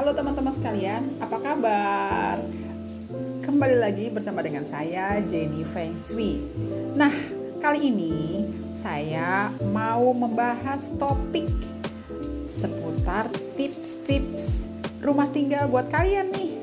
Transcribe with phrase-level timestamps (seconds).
[0.00, 2.40] Halo teman-teman sekalian, apa kabar?
[3.44, 6.40] Kembali lagi bersama dengan saya Jenny Feng Shui.
[6.96, 7.12] Nah,
[7.60, 11.52] kali ini saya mau membahas topik
[12.48, 13.28] seputar
[13.60, 14.72] tips-tips
[15.04, 16.56] rumah tinggal buat kalian nih.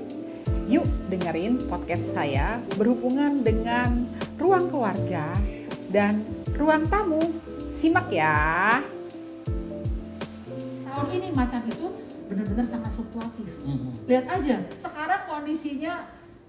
[0.65, 4.09] Yuk dengerin podcast saya berhubungan dengan
[4.41, 5.38] ruang keluarga
[5.93, 6.25] dan
[6.57, 7.38] ruang tamu.
[7.69, 8.81] Simak ya.
[10.89, 13.50] Tahun ini macan itu benar-benar sangat fluktuatif.
[13.64, 14.05] Mhm.
[14.05, 15.93] Lihat aja, sekarang kondisinya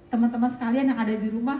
[0.09, 1.59] teman-teman sekalian yang ada di rumah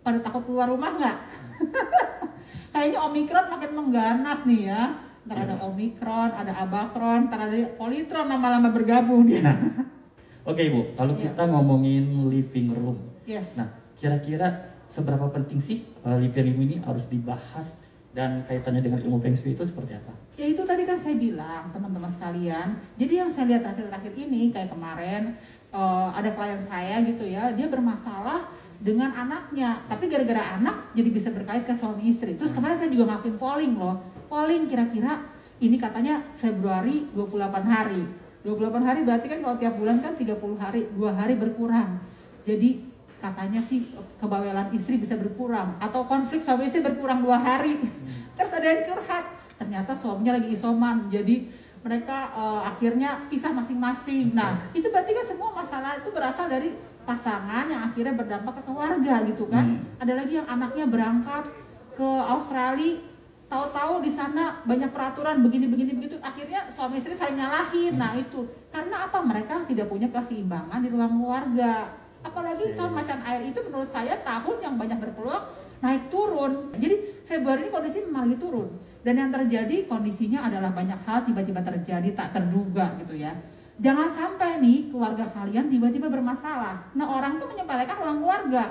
[0.00, 1.18] pada takut keluar rumah nggak?
[2.72, 4.82] Kayaknya Omikron makin mengganas nih ya.
[5.20, 5.64] Ntar ada Iya.
[5.68, 9.52] Omikron, ada Abakron, ntar ada Politron lama-lama bergabung dia.
[10.48, 11.30] Oke Ibu, kalau Iya.
[11.30, 12.96] kita ngomongin living room.
[13.28, 13.54] Yes.
[13.54, 13.68] Nah,
[14.00, 17.76] kira-kira seberapa penting sih uh, living room ini harus dibahas
[18.10, 20.10] dan kaitannya dengan ilmu Feng Shui itu seperti apa?
[20.40, 22.80] Ya itu tadi kan saya bilang teman-teman sekalian.
[22.96, 25.36] Jadi yang saya lihat terakhir-terakhir ini kayak kemarin
[25.68, 28.48] eh, ada klien saya gitu ya, dia bermasalah
[28.80, 32.40] dengan anaknya, tapi gara-gara anak jadi bisa berkait ke suami istri.
[32.40, 34.00] Terus kemarin saya juga ngelakuin polling loh.
[34.32, 35.20] Polling kira-kira
[35.60, 38.00] ini katanya Februari 28 hari.
[38.40, 42.00] 28 hari berarti kan kalau tiap bulan kan 30 hari, dua hari berkurang.
[42.40, 42.80] Jadi
[43.20, 43.84] katanya sih
[44.16, 47.84] kebawelan istri bisa berkurang atau konflik suami istri berkurang dua hari.
[48.40, 51.44] Terus ada yang curhat, ternyata suaminya lagi isoman, jadi
[51.84, 54.32] mereka eh, akhirnya pisah masing-masing.
[54.32, 56.72] Nah itu berarti kan semua masalah itu berasal dari
[57.04, 59.76] pasangan yang akhirnya berdampak ke keluarga gitu kan.
[59.76, 60.00] Hmm.
[60.00, 61.44] Ada lagi yang anaknya berangkat
[61.96, 63.00] ke Australia,
[63.52, 68.00] tahu-tahu di sana banyak peraturan begini-begini begitu, akhirnya suami istri saling nyalahin.
[68.00, 69.20] Nah itu karena apa?
[69.20, 71.92] Mereka tidak punya keseimbangan di ruang keluarga.
[72.20, 72.76] Apalagi Oke.
[72.76, 75.44] tahun macan air itu menurut saya tahun yang banyak berpeluang
[75.80, 76.68] naik turun.
[76.76, 78.68] Jadi Februari ini kondisi memang lagi turun.
[79.00, 83.32] Dan yang terjadi kondisinya adalah banyak hal tiba-tiba terjadi tak terduga gitu ya.
[83.80, 86.92] Jangan sampai nih keluarga kalian tiba-tiba bermasalah.
[86.92, 88.64] Nah orang tuh menyepelekan ruang keluarga.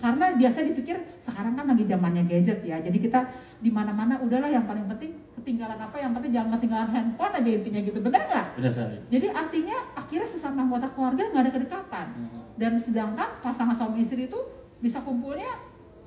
[0.00, 2.80] Karena biasa dipikir sekarang kan lagi zamannya gadget ya.
[2.80, 3.28] Jadi kita
[3.60, 7.80] di mana-mana udahlah yang paling penting ketinggalan apa yang penting jangan ketinggalan handphone aja intinya
[7.84, 7.98] gitu.
[8.00, 8.46] Benar nggak?
[8.58, 8.96] Benar sekali.
[9.12, 12.40] Jadi artinya akhirnya sesama anggota keluarga nggak ada kedekatan Mhm.
[12.56, 14.40] dan sedangkan pasangan suami istri itu
[14.80, 15.46] bisa kumpulnya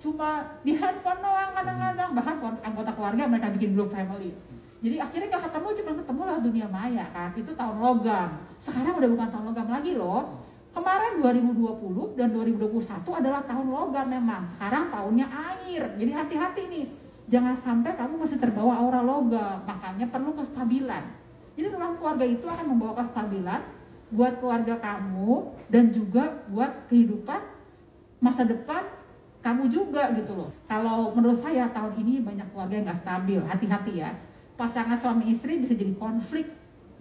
[0.01, 2.09] cuma di handphone doang kadang-kadang.
[2.17, 2.35] Bahkan
[2.65, 4.33] anggota keluarga mereka bikin grup family.
[4.81, 7.29] Jadi akhirnya nggak ketemu cuma ketemu lewat dunia maya kan.
[7.37, 8.29] Itu tahun logam.
[8.57, 10.41] Sekarang udah bukan tahun logam lagi loh.
[10.71, 14.41] Kemarin 2020 dan 2021 adalah tahun logam memang.
[14.49, 16.85] Sekarang tahunnya air jadi hati-hati nih.
[17.29, 19.61] Jangan sampai kamu masih terbawa aura logam.
[19.69, 21.05] Makanya perlu kestabilan.
[21.53, 23.61] Jadi ruang keluarga itu akan membawa kestabilan
[24.11, 27.39] buat keluarga kamu dan juga buat kehidupan
[28.19, 28.83] masa depan
[29.41, 30.49] kamu juga gitu loh.
[30.65, 34.11] Kalau menurut saya tahun ini banyak keluarga yang nggak stabil, hati-hati ya.
[34.53, 36.45] Pasangan suami istri bisa jadi konflik,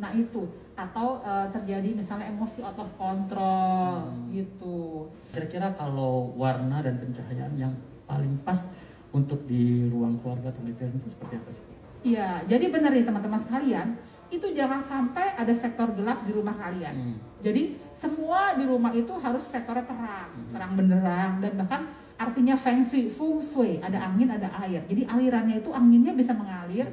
[0.00, 4.32] nah itu atau eh, terjadi misalnya emosi out of control Hmm.
[4.32, 5.04] gitu.
[5.28, 7.72] Kira-kira kalau warna dan pencahayaan yang
[8.08, 8.72] paling pas
[9.12, 11.64] untuk di ruang keluarga atau living room itu seperti apa sih?
[12.00, 13.92] Iya, jadi benar nih teman-teman sekalian,
[14.32, 16.94] itu jangan sampai ada sektor gelap di rumah kalian.
[16.96, 17.16] Hmm.
[17.44, 20.52] Jadi semua di rumah itu harus sektornya terang, Mhm.
[20.56, 21.82] terang benderang dan bahkan
[22.20, 24.84] artinya feng shui, feng shui, ada angin, ada air.
[24.84, 26.84] Jadi alirannya itu anginnya bisa mengalir,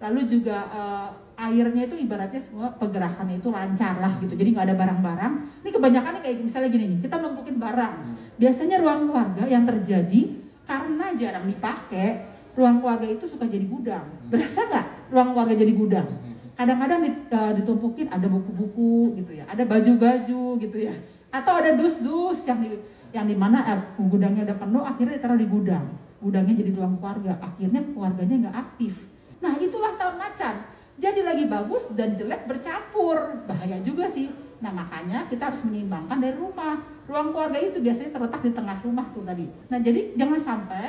[0.00, 4.32] lalu juga eh, airnya itu ibaratnya semua pergerakannya itu lancar lah gitu.
[4.32, 5.32] Jadi nggak ada barang-barang.
[5.60, 7.94] Ini kebanyakan kayak misalnya gini nih, kita numpukin barang.
[8.40, 10.20] Biasanya ruang keluarga yang terjadi
[10.64, 12.08] karena jarang dipakai,
[12.56, 14.08] ruang keluarga itu suka jadi gudang.
[14.32, 16.08] Berasa nggak ruang keluarga jadi gudang?
[16.56, 20.96] Kadang-kadang eh, ditumpukin ada buku-buku gitu ya, ada baju-baju gitu ya,
[21.28, 22.64] atau ada dus-dus yang
[23.10, 25.86] yang di mana eh, gudangnya udah penuh, akhirnya ditaruh di gudang,
[26.22, 28.92] gudangnya jadi ruang keluarga, akhirnya keluarganya nggak aktif.
[29.40, 30.54] Nah itulah tahun macan,
[31.00, 34.28] jadi lagi bagus dan jelek bercampur, bahaya juga sih.
[34.60, 36.76] Nah makanya kita harus menyeimbangkan dari rumah.
[37.08, 39.48] Ruang keluarga itu biasanya terletak di tengah rumah tuh tadi.
[39.72, 40.86] Nah jadi jangan sampai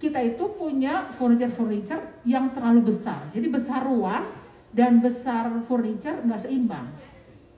[0.00, 3.20] kita itu punya furniture-furniture yang terlalu besar.
[3.36, 4.24] Jadi besar ruang
[4.72, 6.88] dan besar furniture nggak seimbang.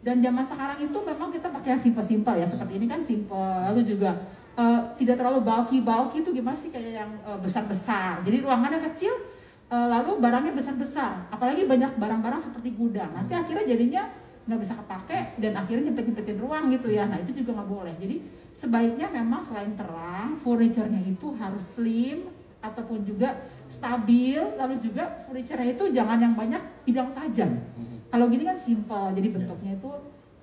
[0.02, 3.86] Dan zaman sekarang itu memang kita pakai yang simpel-simpel ya, seperti ini kan simpel, lalu
[3.86, 4.18] juga
[4.58, 8.18] eh, tidak terlalu bulky-bulky itu gimana sih kayak yang eh, besar-besar.
[8.26, 9.14] Jadi ruangannya kecil,
[9.70, 11.30] eh, lalu barangnya besar-besar.
[11.30, 13.14] Apalagi banyak barang-barang seperti gudang.
[13.14, 14.02] Nanti akhirnya jadinya
[14.42, 17.06] nggak bisa kepake dan akhirnya nyempet-nyempetin ruang gitu ya.
[17.06, 17.94] Nah itu juga nggak boleh.
[18.02, 18.16] Jadi
[18.58, 22.26] sebaiknya memang selain terang, furniture-nya itu harus slim
[22.58, 23.38] ataupun juga
[23.70, 27.54] stabil, lalu juga furniture-nya itu jangan yang banyak bidang tajam.
[28.12, 29.88] Kalau gini kan simple, jadi bentuknya itu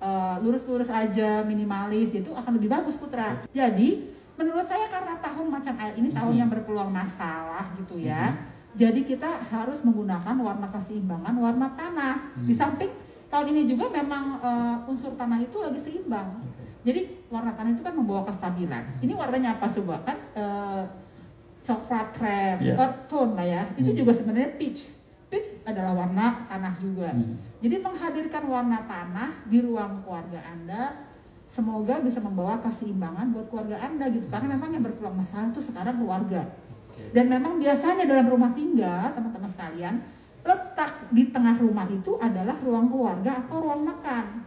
[0.00, 3.44] eh, lurus-lurus aja, minimalis, itu akan lebih bagus putra.
[3.52, 6.40] Jadi menurut saya karena tahun macan air ini tahun Mhm.
[6.40, 8.32] yang berpeluang masalah gitu ya.
[8.72, 12.32] Jadi kita harus menggunakan warna keseimbangan warna tanah.
[12.42, 12.58] Di Hmm.
[12.58, 12.88] samping
[13.28, 16.32] tahun ini juga memang uh, unsur tanah itu lagi seimbang.
[16.80, 19.04] Jadi warna tanah itu kan membawa kestabilan.
[19.04, 20.16] Ini warnanya apa coba kan?
[20.32, 20.82] Uh,
[21.60, 22.80] coklat krem, Yeah.
[22.80, 23.62] earth tone lah ya.
[23.76, 23.98] Itu Hmm.
[24.00, 24.88] juga sebenarnya peach.
[25.30, 27.14] Peach adalah warna tanah juga.
[27.14, 27.38] Hmm.
[27.62, 31.06] Jadi menghadirkan warna tanah di ruang keluarga Anda
[31.46, 34.26] semoga bisa membawa keseimbangan buat keluarga Anda gitu.
[34.26, 36.50] Karena memang yang berpeluang masalah itu sekarang keluarga.
[37.10, 39.94] Dan memang biasanya dalam rumah tinggal, teman-teman sekalian,
[40.44, 44.44] letak di tengah rumah itu adalah ruang keluarga atau ruang makan.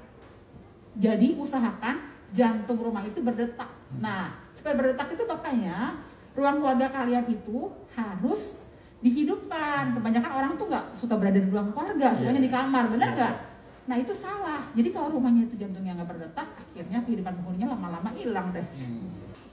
[0.95, 1.95] Jadi usahakan
[2.33, 3.69] jantung rumah itu berdetak.
[3.97, 5.97] Nah, supaya berdetak itu makanya
[6.33, 8.62] ruang keluarga kalian itu harus
[9.04, 9.94] dihidupkan.
[9.94, 12.48] Kebanyakan orang tuh nggak suka berada di ruang keluarga, sukanya Iya.
[12.48, 13.16] di kamar, benar Iya.
[13.20, 13.34] nggak?
[13.84, 14.64] Nah itu salah.
[14.72, 18.64] Jadi kalau rumahnya itu jantungnya nggak berdetak, akhirnya kehidupan penghuninya lama-lama hilang deh.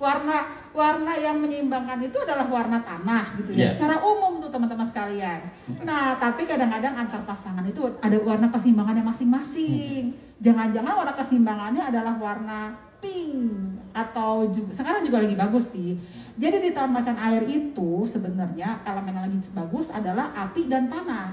[0.01, 3.59] Warna warna yang menyeimbangkan itu adalah warna tanah gitu ya.
[3.59, 3.71] Iya.
[3.77, 5.45] Secara umum tuh teman-teman sekalian.
[5.85, 10.15] Nah tapi kadang-kadang antar pasangan itu ada warna keseimbangannya masing-masing.
[10.41, 16.01] Jangan-jangan warna keseimbangannya adalah warna pink atau juga sekarang juga lagi bagus sih.
[16.41, 21.29] Jadi di tahun macan air itu sebenarnya elemen yang lagi bagus adalah api dan tanah.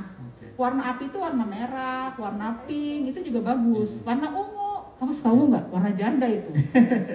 [0.59, 4.03] Warna api itu warna merah, warna pink itu juga bagus.
[4.03, 5.65] Warna ungu, kamu suka ungu nggak?
[5.71, 6.51] Warna janda itu.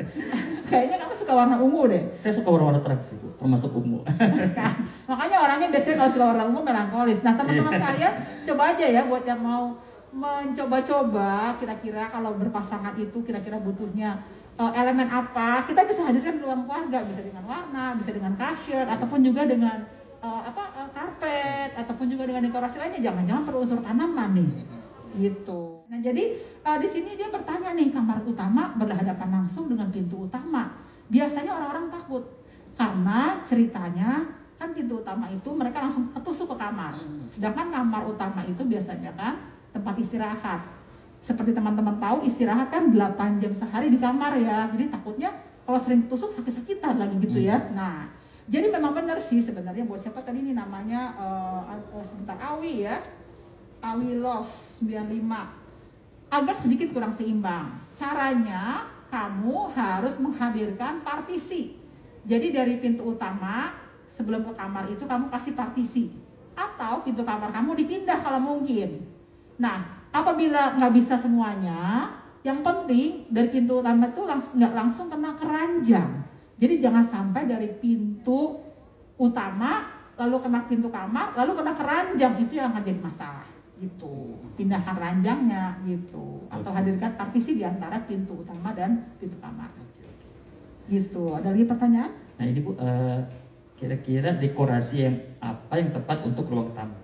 [0.72, 2.02] Kayaknya kamu suka warna ungu deh.
[2.16, 4.00] Saya suka warna-warna terang sih, termasuk ungu.
[4.08, 4.88] Kan?
[5.12, 7.18] Makanya orangnya biasanya kalau suka warna ungu melankolis.
[7.20, 8.12] Nah teman-teman sekalian,
[8.48, 9.76] coba aja ya buat yang mau
[10.12, 14.20] mencoba-coba kira-kira kalau berpasangan itu kira-kira butuhnya
[14.58, 18.84] eh, elemen apa kita bisa hadirkan di ruang keluarga bisa dengan warna bisa dengan kasir
[18.84, 19.80] ataupun juga dengan
[20.22, 23.02] eh, apa eh, karpet ataupun juga dengan dekorasi lainnya.
[23.02, 24.50] Jangan-jangan perlu unsur tanaman nih.
[25.12, 25.62] Gitu.
[25.92, 30.72] Nah jadi eh, di sini dia bertanya nih kamar utama berhadapan langsung dengan pintu utama.
[31.12, 32.24] Biasanya orang-orang takut
[32.72, 34.24] karena ceritanya
[34.56, 36.96] kan pintu utama itu mereka langsung ketusuk ke kamar.
[37.28, 39.36] Sedangkan kamar utama itu biasanya kan
[39.74, 40.60] tempat istirahat
[41.22, 44.66] seperti teman-teman tahu istirahat kan 8 jam sehari di kamar ya.
[44.74, 45.30] Jadi takutnya
[45.62, 47.70] kalau sering ketusuk sakit-sakitan lagi gitu ya.
[47.70, 48.10] Nah
[48.50, 52.98] jadi memang benar sih sebenarnya buat siapa tadi ini namanya eh, eh, sebentar Awi ya.
[53.82, 55.62] Awi Love 95
[56.32, 57.76] agak sedikit kurang seimbang.
[58.00, 61.76] Caranya kamu harus menghadirkan partisi.
[62.24, 63.76] Jadi dari pintu utama
[64.08, 66.08] sebelum ke kamar itu kamu kasih partisi.
[66.56, 69.04] Atau pintu kamar kamu dipindah kalau mungkin.
[69.60, 72.12] Nah, apabila nggak bisa semuanya,
[72.44, 76.10] yang penting dari pintu utama itu langsung nggak langsung kena keranjang.
[76.60, 78.60] Jadi jangan sampai dari pintu
[79.18, 79.88] utama
[80.20, 83.46] lalu kena pintu kamar, lalu kena keranjang itu yang akan jadi masalah.
[83.80, 84.38] Gitu.
[84.54, 86.46] Pindahkan ranjangnya gitu.
[86.46, 89.72] Atau hadirkan partisi di antara pintu utama dan pintu kamar.
[90.86, 91.22] Gitu.
[91.34, 92.12] Ada lagi pertanyaan?
[92.38, 93.20] Nah ini Bu, eh,
[93.74, 96.94] kira-kira dekorasi yang apa yang tepat untuk ruang tamu?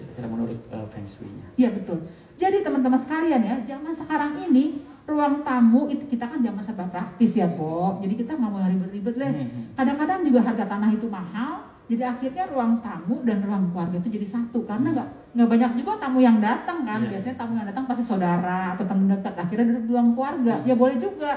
[0.00, 1.48] Kira-kira menurut eh, Feng Shui-nya.
[1.60, 2.08] Iya betul.
[2.38, 7.34] Jadi teman-teman sekalian ya, zaman sekarang ini ruang tamu itu kita kan zaman serba praktis
[7.34, 7.98] ya, Bo.
[7.98, 9.26] Jadi kita nggak mau ribet-ribet deh.
[9.26, 9.74] Hmm.
[9.74, 11.66] Kadang-kadang juga harga tanah itu mahal.
[11.88, 15.92] Jadi akhirnya ruang tamu dan ruang keluarga itu jadi satu karena nggak nggak banyak juga
[15.98, 17.00] tamu yang datang kan.
[17.02, 17.10] Iya.
[17.16, 19.34] Biasanya tamu yang datang pasti saudara atau teman dekat.
[19.34, 20.54] Akhirnya dari ruang keluarga.
[20.62, 21.32] Ya boleh juga.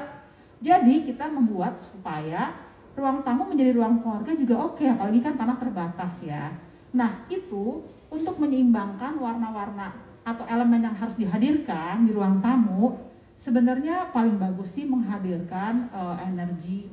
[0.61, 2.53] Jadi kita membuat supaya
[2.93, 6.53] ruang tamu menjadi ruang keluarga juga oke, apalagi kan tanah terbatas ya.
[6.93, 7.81] Nah itu
[8.11, 12.97] untuk menyeimbangkan warna-warna atau elemen yang harus dihadirkan di ruang tamu,
[13.41, 16.89] sebenarnya paling bagus sih menghadirkan eh, energi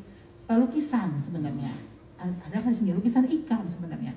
[0.48, 1.72] eh, lukisan sebenarnya.
[2.18, 4.10] Ada kan di sini lukisan ikan sebenarnya.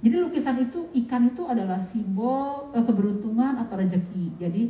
[0.00, 4.38] Jadi lukisan itu ikan itu adalah simbol eh, keberuntungan atau rezeki.
[4.38, 4.62] Jadi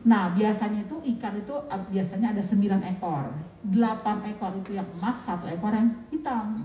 [0.00, 3.24] Nah, biasanya itu ikan itu eh, biasanya ada 9 ekor.
[3.68, 6.64] 8 ekor itu yang emas, satu ekor yang hitam.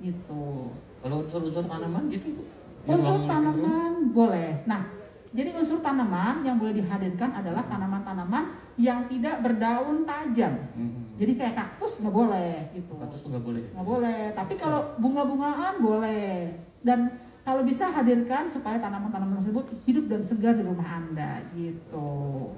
[0.00, 0.72] Gitu.
[1.04, 2.40] Kalau unsur-unsur tanaman gitu
[2.88, 4.64] Unsur tanaman boleh.
[4.64, 4.88] Nah,
[5.30, 10.58] jadi unsur tanaman yang boleh dihadirkan adalah tanaman-tanaman yang tidak berdaun tajam.
[10.74, 11.14] Hmm.
[11.22, 12.98] Jadi kayak kaktus nggak boleh gitu.
[12.98, 13.62] Kaktus tuh nggak boleh.
[13.70, 14.20] Nggak boleh.
[14.34, 16.50] Tapi kalau bunga-bungaan boleh.
[16.82, 17.14] Dan
[17.46, 22.50] kalau bisa hadirkan supaya tanaman-tanaman tersebut hidup dan segar di rumah Anda gitu.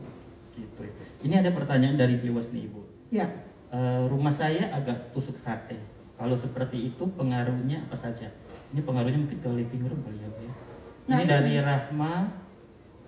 [0.57, 0.81] Gitu.
[1.29, 2.81] Ini ada pertanyaan dari viewers nih Ibu.
[3.13, 3.29] Ya.
[3.69, 5.77] Eh, rumah saya agak tusuk sate.
[6.17, 8.33] Kalau seperti itu pengaruhnya apa saja?
[8.73, 10.53] Ini pengaruhnya mungkin ke living room kali ya Bu ya.
[11.03, 12.13] Nah, Ini ini- dari Rahma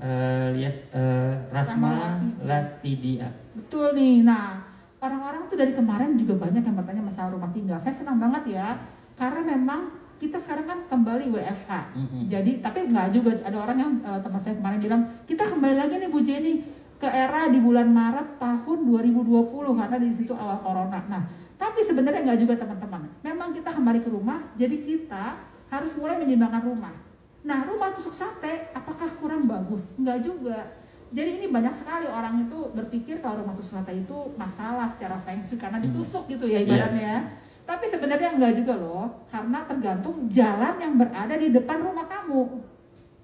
[0.04, 3.32] eh, lihat eh, Rahma Latidia.
[3.56, 4.20] Betul nih.
[4.20, 4.61] Nah,
[5.00, 7.80] orang-orang tuh dari kemarin juga banyak yang bertanya masalah rumah tinggal.
[7.80, 8.76] Saya senang banget ya,
[9.16, 9.88] karena memang
[10.20, 11.73] kita sekarang kan kembali WFH.
[11.96, 12.20] Mhm.
[12.28, 15.94] Jadi, tapi nggak juga ada orang yang eh, teman saya kemarin bilang kita kembali lagi
[15.99, 16.54] nih Bu Jenny
[17.00, 21.00] ke era di bulan Maret tahun 2020 karena di situ awal corona.
[21.11, 21.23] Nah,
[21.58, 23.08] tapi sebenarnya nggak juga teman-teman.
[23.25, 25.25] Memang kita kembali ke rumah, jadi kita
[25.73, 26.94] harus mulai menyeimbangkan rumah.
[27.44, 29.92] Nah, rumah tusuk sate apakah kurang bagus?
[30.00, 30.64] Enggak juga.
[31.14, 35.44] Jadi ini banyak sekali orang itu berpikir kalau rumah tusuk sate itu masalah secara feng
[35.44, 35.92] shui karena Hmm.
[35.92, 36.66] ditusuk gitu ya Iya.
[36.66, 37.04] ibaratnya.
[37.04, 37.18] ya.
[37.64, 42.60] Tapi sebenarnya enggak juga loh, karena tergantung jalan yang berada di depan rumah kamu.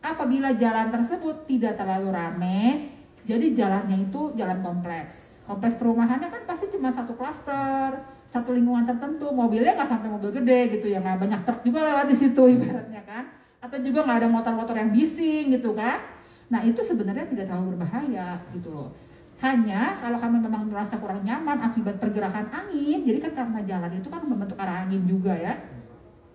[0.00, 2.88] Apabila jalan tersebut tidak terlalu rame,
[3.24, 5.44] jadi jalannya itu jalan kompleks.
[5.44, 9.28] Kompleks perumahannya kan pasti cuma satu klaster, satu lingkungan tertentu.
[9.28, 13.02] Mobilnya nggak sampai mobil gede gitu ya, nggak banyak truk juga lewat di situ ibaratnya
[13.04, 13.24] kan.
[13.70, 16.02] Atau juga nggak ada motor-motor yang bising gitu kan.
[16.50, 18.90] Nah itu sebenarnya tidak terlalu berbahaya gitu loh.
[19.38, 24.10] Hanya kalau kami memang merasa kurang nyaman akibat pergerakan angin, jadi kan karena jalan itu
[24.10, 25.54] kan membentuk arah angin juga ya.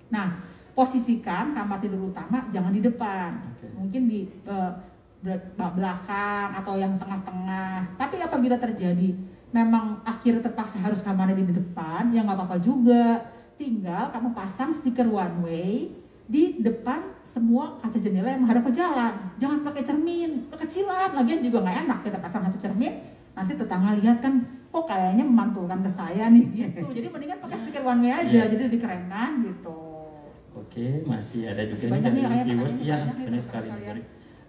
[0.08, 0.40] Nah,
[0.72, 3.36] posisikan kamar tidur utama jangan di depan,
[3.76, 4.80] mungkin di bel-
[5.76, 8.00] belakang atau yang tengah-tengah.
[8.00, 9.12] Tapi apabila terjadi
[9.52, 13.28] memang akhirnya terpaksa harus kamarnya di depan, ya nggak apa-apa juga.
[13.60, 15.92] Tinggal kamu pasang stiker one way
[16.26, 19.14] di depan semua kaca jendela yang menghadap ke jalan.
[19.38, 21.14] Jangan pakai cermin, kekecilan.
[21.14, 22.94] Lagian juga nggak enak kita pasang satu cermin.
[23.36, 26.88] Nanti tetangga lihat kan, kok kayaknya memantulkan ke saya nih gitu.
[26.90, 28.50] Jadi mendingan pakai stiker one way aja, Iya.
[28.50, 29.78] jadi lebih keren kan gitu.
[30.56, 32.74] Oke, masih ada juga Banyak ini nih, dari viewers.
[32.80, 33.70] Iya, Bapak sekali.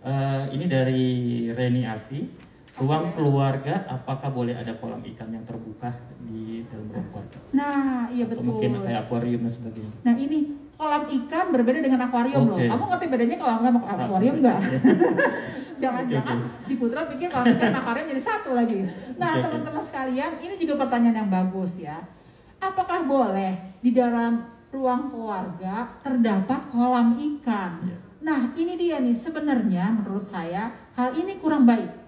[0.07, 1.05] Eh, ini dari
[1.51, 2.21] Reni Afi.
[2.77, 5.89] Ruang keluarga, apakah boleh ada kolam ikan yang terbuka
[6.21, 7.39] di dalam ruang keluarga?
[7.57, 8.47] Nah, iya Atau betul.
[8.53, 9.93] mungkin kayak akuarium dan sebagainya.
[10.05, 10.39] Nah ini
[10.77, 12.61] kolam ikan berbeda dengan akuarium loh.
[12.61, 12.69] Oke.
[12.69, 14.61] Kamu ngerti bedanya kolam ikan sama akuarium nggak?
[15.77, 18.79] Jangan-jangan si Putra pikir kolam ikan sama akuarium jadi satu lagi.
[19.17, 19.43] Nah oke.
[19.43, 21.97] teman-teman sekalian, ini juga pertanyaan yang bagus ya.
[22.61, 27.73] Apakah boleh di dalam ruang keluarga terdapat kolam ikan?
[27.85, 27.97] Iya.
[28.25, 32.06] Nah ini dia nih sebenarnya menurut saya hal ini kurang baik.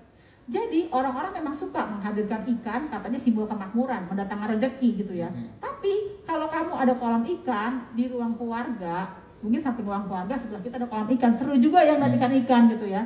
[0.49, 5.29] Jadi orang-orang memang suka menghadirkan ikan, katanya simbol kemakmuran, mendatangkan rezeki gitu ya.
[5.29, 5.53] Hmm.
[5.61, 9.13] Tapi kalau kamu ada kolam ikan di ruang keluarga,
[9.45, 12.89] mungkin samping ruang keluarga sebelah kita ada kolam ikan, seru juga ya ngeliat ikan-ikan gitu
[12.89, 13.05] ya.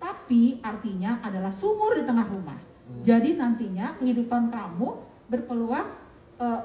[0.00, 2.56] Tapi artinya adalah sumur di tengah rumah.
[3.04, 4.88] Jadi nantinya kehidupan kamu
[5.28, 5.92] berpeluang
[6.40, 6.62] eh,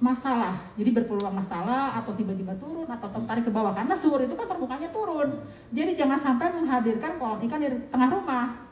[0.00, 0.56] masalah.
[0.74, 4.88] Jadi berpeluang masalah atau tiba-tiba turun atau tertarik ke bawah karena sumur itu kan permukaannya
[4.88, 5.44] turun.
[5.68, 8.71] Jadi jangan sampai menghadirkan kolam ikan di tengah rumah.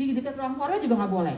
[0.00, 1.36] Di dekat ruang keluarga juga nggak boleh.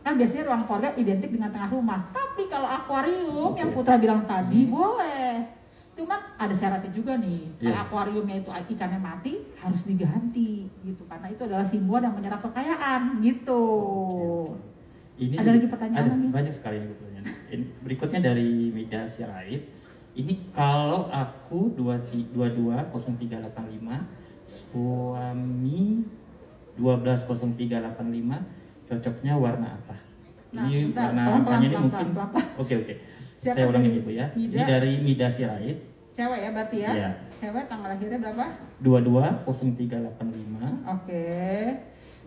[0.00, 2.08] Kan biasanya ruang keluarga identik dengan tengah rumah.
[2.08, 3.68] Tapi kalau akuarium yang.
[3.76, 5.44] Putra bilang tadi boleh.
[5.92, 7.50] Cuman ada syaratnya juga nih.
[7.60, 7.84] Kalau Iya.
[7.84, 13.60] akuariumnya itu ikannya mati harus diganti gitu karena itu adalah simbol yang menyerap kekayaan gitu.
[15.18, 16.30] Ini Ada lagi pertanyaan ada lagi?
[16.30, 17.26] banyak sekali pertanyaan.
[17.50, 19.66] Ini, berikutnya dari Mida Sirait.
[20.14, 24.06] Ini kalau aku 220385
[24.46, 26.06] suami
[26.78, 29.96] 120385 cocoknya warna apa?
[30.48, 32.62] Nah, ini bentar, warna pelan-pelan, angkanya ini pelan-pelan, mungkin.
[32.62, 32.94] Oke oke.
[33.38, 34.26] Siapa Saya ulangin Ibu ya.
[34.34, 34.56] Mida?
[34.56, 35.78] Ini dari Mida Sirait
[36.18, 36.90] Cewek ya berarti ya?
[36.90, 37.10] Iya.
[37.38, 38.44] Cewek tanggal lahirnya berapa?
[38.82, 41.22] 220385 Oke.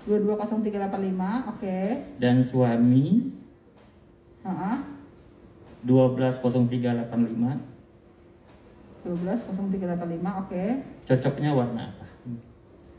[0.07, 1.77] 220385, oke.
[2.17, 3.29] dan suami
[4.41, 4.75] Heeh.
[5.85, 7.61] 120385
[9.01, 10.63] 120385, oke.
[11.09, 12.05] cocoknya warna apa?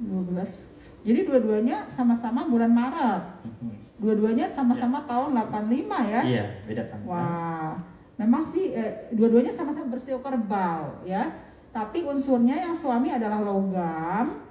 [0.03, 0.72] 12.
[1.03, 3.23] Jadi dua-duanya sama-sama bulan Maret.
[3.43, 3.71] Mhm.
[3.99, 6.23] Dua-duanya sama-sama tahun 85 ya.
[6.23, 7.07] Iya, beda tanggal.
[7.11, 7.75] Wah,
[8.19, 11.31] memang sih eh, dua-duanya sama-sama bersio kerbau ya.
[11.75, 14.45] Tapi unsurnya yang suami adalah logam,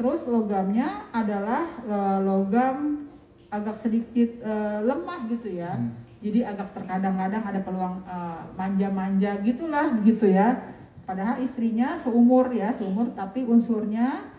[0.00, 3.08] terus logamnya adalah eh, logam
[3.52, 5.76] agak sedikit eh, lemah gitu ya.
[5.76, 5.92] Hmm.
[6.22, 10.56] Jadi agak terkadang-kadang ada peluang eh, manja-manja gitulah begitu ya.
[11.04, 14.31] Padahal istrinya seumur ya, seumur tapi unsurnya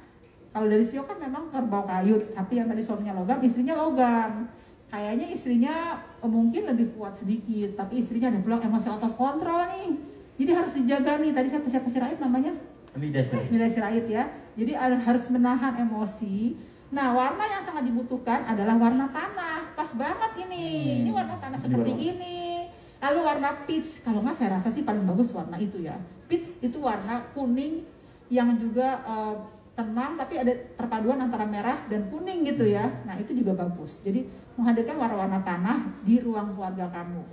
[0.54, 4.46] kalau dari sio kan memang kerbau kayu, tapi yang tadi suaminya logam, istrinya logam.
[4.94, 5.76] Kayaknya istrinya
[6.22, 9.98] eh, mungkin lebih kuat sedikit, tapi istrinya ada peluang emosi out of control nih.
[10.38, 11.34] Jadi harus dijaga nih.
[11.34, 12.54] Tadi siapa siapa Sirait namanya?
[12.94, 13.50] Mida Sirait.
[13.50, 14.30] Mira Sirait ya.
[14.54, 16.54] Jadi harus menahan emosi.
[16.94, 19.74] Nah, warna yang sangat dibutuhkan adalah warna tanah.
[19.74, 20.66] Pas banget ini.
[20.70, 21.02] Hmm.
[21.02, 22.70] Ini warna tanah seperti ini.
[23.02, 24.06] Lalu warna peach.
[24.06, 25.98] Kalau nggak saya rasa sih paling bagus warna itu ya.
[26.30, 27.82] Peach itu warna kuning
[28.30, 29.36] yang juga eh,
[29.74, 32.86] tenang tapi ada perpaduan antara merah dan kuning gitu ya.
[33.10, 34.06] Nah, itu juga bagus.
[34.06, 37.24] Jadi menghadirkan warna-warna tanah di ruang keluarga kamu.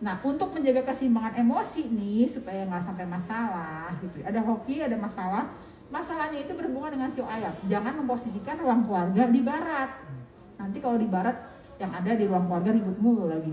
[0.00, 4.24] Nah, untuk menjaga keseimbangan emosi nih supaya nggak sampai masalah gitu.
[4.24, 4.32] ya.
[4.32, 5.44] Ada hoki, ada masalah.
[5.92, 7.52] Masalahnya itu berhubungan dengan sio ayam.
[7.68, 9.92] Jangan memposisikan ruang keluarga di barat.
[10.56, 11.36] Nanti kalau di barat
[11.76, 13.52] yang ada di ruang keluarga ribut mulu lagi.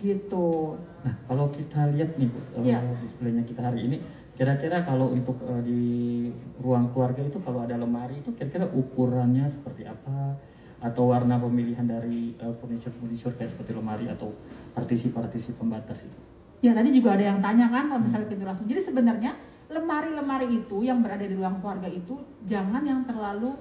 [0.00, 0.80] Gitu.
[1.04, 2.80] Nah, kalau kita lihat nih Bu, Iya.
[3.04, 3.96] displaynya kita hari ini,
[4.32, 5.82] kira-kira kalau untuk eh, di
[6.60, 10.36] ruang keluarga itu kalau ada lemari itu kira-kira ukurannya seperti apa?
[10.82, 14.32] Atau warna pemilihan dari eh, furniture-furniture kayak seperti lemari atau
[14.72, 16.18] partisi-partisi pembatas itu?
[16.62, 18.70] Ya tadi juga ada yang tanya kan kalau misalnya pintu langsung.
[18.70, 19.34] Jadi sebenarnya
[19.72, 23.56] lemari-lemari itu yang berada di ruang keluarga itu jangan yang terlalu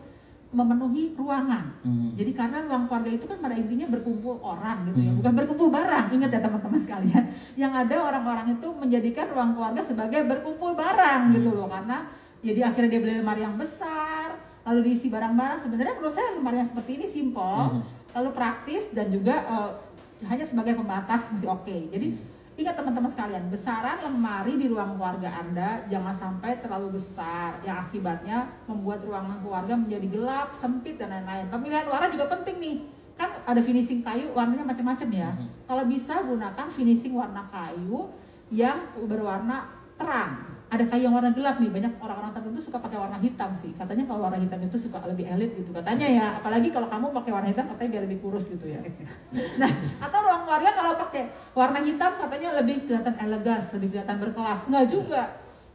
[0.52, 1.64] memenuhi ruangan.
[1.80, 2.12] Hmm.
[2.12, 5.18] Jadi karena ruang keluarga itu kan pada intinya berkumpul orang gitu ya, Hmm.
[5.24, 6.06] bukan berkumpul barang.
[6.12, 7.24] Ingat ya teman-teman sekalian.
[7.56, 11.34] Yang ada orang-orang itu menjadikan ruang keluarga sebagai berkumpul barang Hmm.
[11.40, 12.04] gitu loh karena
[12.44, 14.36] jadi akhirnya dia beli lemari yang besar,
[14.68, 15.64] lalu diisi barang-barang.
[15.64, 17.82] Sebenarnya menurut saya lemari yang seperti ini simple, Hmm.
[18.12, 19.72] lalu praktis dan juga eh,
[20.28, 21.78] hanya sebagai pembatas masih oke.
[21.90, 22.14] Jadi
[22.62, 28.46] ingat teman-teman sekalian, besaran lemari di ruang keluarga Anda jangan sampai terlalu besar yang akibatnya
[28.70, 31.50] membuat ruangan keluarga menjadi gelap, sempit dan lain-lain.
[31.50, 32.78] Pemilihan warna juga penting nih.
[33.18, 35.30] Kan ada finishing kayu warnanya macam-macam ya.
[35.34, 35.48] Mhm.
[35.66, 38.14] Kalau bisa gunakan finishing warna kayu
[38.54, 38.78] yang
[39.10, 39.66] berwarna
[39.98, 40.61] terang.
[40.72, 43.76] Ada kayu yang warna gelap nih, banyak orang-orang tertentu suka pakai warna hitam sih.
[43.76, 46.26] Katanya kalau warna hitam itu suka lebih elit gitu katanya ya.
[46.40, 48.80] Apalagi kalau kamu pakai warna hitam katanya biar lebih kurus gitu ya.
[49.60, 49.68] Nah,
[50.00, 54.60] atau ruang keluarga kalau pakai warna hitam katanya lebih kelihatan elegan, lebih kelihatan berkelas.
[54.72, 55.22] Enggak juga.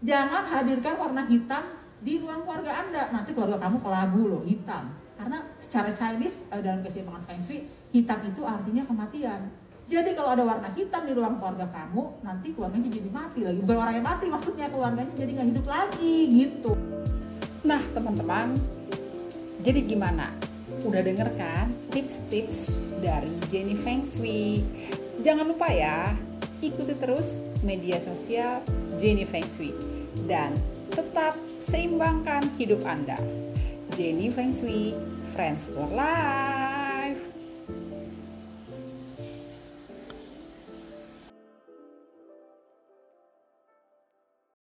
[0.01, 1.63] Jangan hadirkan warna hitam
[2.01, 3.03] di ruang keluarga Anda.
[3.13, 4.97] Nanti keluarga kamu kelabu loh, hitam.
[5.21, 9.45] Karena secara Chinese eh, dalam keseimbangan Feng Shui, hitam itu artinya kematian.
[9.87, 13.59] Jadi kalau ada warna hitam di ruang keluarga kamu, nanti keluarganya jadi mati lagi.
[13.63, 16.73] Bukan orang yang mati, maksudnya keluarganya jadi nggak hidup lagi gitu.
[17.63, 18.59] Nah, teman-teman,
[19.63, 20.35] jadi gimana?
[20.83, 24.67] Udah denger kan tips-tips dari Jenny Feng Shui?
[25.23, 26.19] Jangan lupa ya,
[26.59, 28.67] ikuti terus media sosial
[28.99, 29.71] Jenny Feng Shui
[30.27, 30.59] dan
[30.91, 33.23] tetap seimbangkan hidup Anda.
[33.95, 34.99] Jenny Feng Shui,
[35.31, 36.66] Friends for Life.